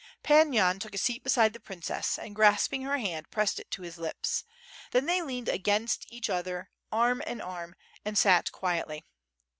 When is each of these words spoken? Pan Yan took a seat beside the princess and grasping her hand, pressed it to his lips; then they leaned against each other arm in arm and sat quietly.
Pan 0.23 0.51
Yan 0.51 0.79
took 0.79 0.95
a 0.95 0.97
seat 0.97 1.23
beside 1.23 1.53
the 1.53 1.59
princess 1.59 2.17
and 2.17 2.35
grasping 2.35 2.81
her 2.81 2.97
hand, 2.97 3.29
pressed 3.29 3.59
it 3.59 3.69
to 3.69 3.83
his 3.83 3.99
lips; 3.99 4.45
then 4.93 5.05
they 5.05 5.21
leaned 5.21 5.47
against 5.47 6.11
each 6.11 6.27
other 6.27 6.71
arm 6.91 7.21
in 7.21 7.39
arm 7.39 7.75
and 8.03 8.17
sat 8.17 8.51
quietly. 8.51 9.05